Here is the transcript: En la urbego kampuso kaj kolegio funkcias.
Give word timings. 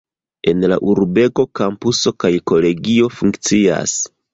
En 0.51 0.65
la 0.71 0.79
urbego 0.93 1.47
kampuso 1.61 2.17
kaj 2.27 2.35
kolegio 2.53 3.15
funkcias. 3.23 4.01